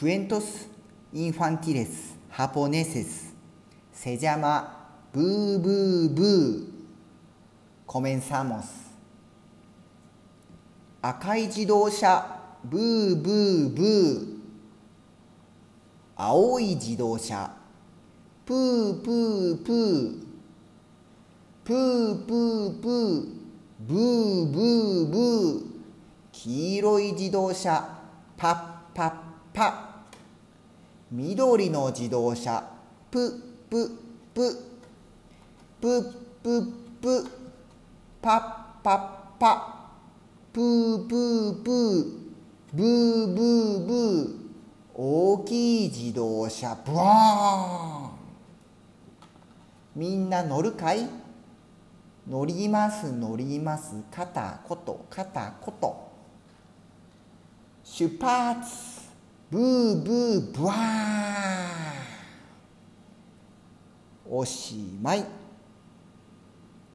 [0.00, 0.66] クエントス・
[1.12, 3.34] インファンティレス・ハポネセス・
[3.92, 6.64] セジャマ・ブー・ブー・ブー・
[7.84, 8.96] コメンサモス
[11.02, 14.26] 赤い自動車・ブー・ブー・ブー
[16.16, 17.52] 青い自動車・
[18.46, 20.24] プー・プー・プー
[21.62, 23.28] プー・プー・プー
[23.80, 25.62] ブー・ブー・ブー
[26.32, 27.98] 黄色い自動車
[28.38, 29.12] パッパッ
[29.52, 29.89] パッ
[31.10, 32.62] 緑の自動車。
[33.10, 33.90] プップ
[34.32, 34.70] プ。
[35.80, 36.62] ププ
[37.02, 37.30] プ。
[38.22, 39.90] パッパッパ。
[40.52, 41.70] プープープ。
[41.70, 42.04] ー
[42.72, 43.92] ブーブーブ。
[43.92, 44.40] ー
[44.94, 46.76] 大きい自動車。
[46.86, 48.10] ブワーン。
[49.96, 51.08] みんな乗るかい？
[52.28, 53.96] 乗ります乗ります。
[54.12, 56.12] 片こと片こと。
[57.82, 58.99] 出発。
[59.50, 60.76] ブーブーブワー。
[64.28, 65.24] おしまい。